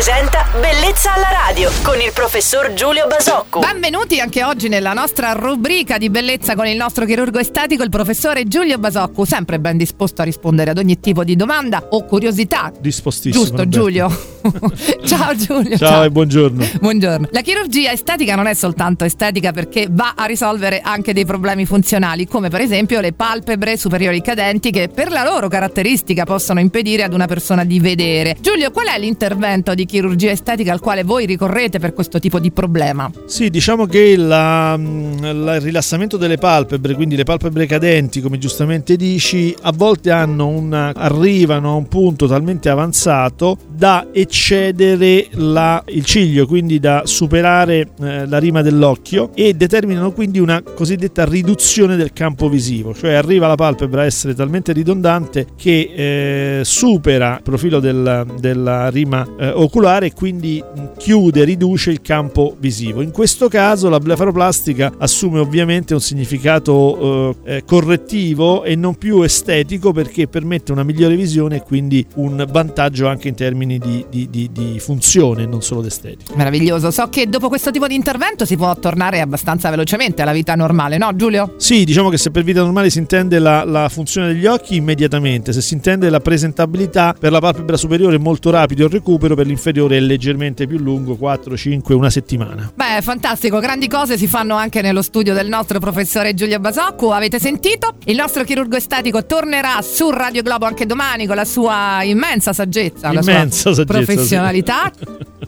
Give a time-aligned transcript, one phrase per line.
[0.00, 3.60] presenta Bellezza alla radio con il professor Giulio Basocco.
[3.60, 8.42] Benvenuti anche oggi nella nostra rubrica di bellezza con il nostro chirurgo estetico, il professore
[8.48, 12.72] Giulio Basocco, sempre ben disposto a rispondere ad ogni tipo di domanda o curiosità.
[12.80, 13.44] Dispostissimo.
[13.44, 13.78] Giusto, Roberto.
[13.78, 14.20] Giulio.
[15.06, 15.76] ciao Giulio.
[15.78, 16.66] Ciao, e buongiorno.
[16.80, 17.28] Buongiorno.
[17.30, 22.26] La chirurgia estetica non è soltanto estetica perché va a risolvere anche dei problemi funzionali,
[22.26, 27.14] come per esempio le palpebre superiori cadenti che per la loro caratteristica possono impedire ad
[27.14, 28.36] una persona di vedere.
[28.40, 30.38] Giulio, qual è l'intervento di chirurgia estetica
[30.70, 33.10] al quale voi ricorrete per questo tipo di problema?
[33.26, 38.96] Sì, diciamo che la- la- il rilassamento delle palpebre, quindi le palpebre cadenti, come giustamente
[38.96, 46.46] dici, a volte una- arrivano a un punto talmente avanzato da eccedere la- il ciglio,
[46.46, 52.48] quindi da superare eh, la rima dell'occhio e determinano quindi una cosiddetta riduzione del campo
[52.48, 58.26] visivo, cioè arriva la palpebra a essere talmente ridondante che eh, supera il profilo del-
[58.38, 63.00] della rima eh, oculare e quindi mh, chiude, riduce il campo visivo.
[63.00, 69.22] In questo caso la blefaroplastica assume ovviamente un significato eh, eh, correttivo e non più
[69.22, 74.28] estetico perché permette una migliore visione e quindi un vantaggio anche in termini di, di-
[74.30, 76.34] di- di funzione, non solo d'estetica.
[76.36, 76.90] Meraviglioso.
[76.90, 80.98] So che dopo questo tipo di intervento si può tornare abbastanza velocemente alla vita normale,
[80.98, 81.54] no Giulio?
[81.56, 85.52] Sì, diciamo che se per vita normale si intende la, la funzione degli occhi immediatamente,
[85.52, 89.46] se si intende la presentabilità per la palpebra superiore è molto rapido il recupero, per
[89.46, 92.70] l'inferiore è leggermente più lungo, 4, 5, una settimana.
[92.74, 97.38] Beh, fantastico, grandi cose si fanno anche nello studio del nostro professore Giulio Basocco, avete
[97.40, 97.94] sentito?
[98.04, 103.10] Il nostro chirurgo estetico tornerà su Radio Globo anche domani con la sua immensa saggezza,
[103.12, 104.04] la Immensa sua saggezza, sì.
[104.04, 104.92] professionalità.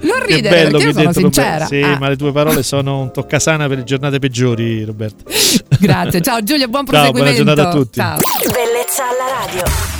[0.00, 1.50] Non Che ridere, bello perché sono sincera.
[1.64, 1.74] Roberto.
[1.74, 5.22] Sì, Ah, ma le tue parole sono un toccasana per le giornate peggiori, Roberto.
[5.78, 7.44] Grazie, ciao Giulio, buon Ciao, buona proseguimento.
[7.44, 8.00] giornata a tutti.
[8.00, 8.18] Ciao.
[8.50, 9.99] Bellezza alla radio.